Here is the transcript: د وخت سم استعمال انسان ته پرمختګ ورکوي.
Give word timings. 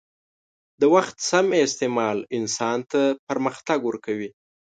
د 0.81 0.83
وخت 0.95 1.15
سم 1.29 1.47
استعمال 1.65 2.17
انسان 2.37 2.79
ته 2.91 3.01
پرمختګ 3.29 3.79
ورکوي. 3.85 4.29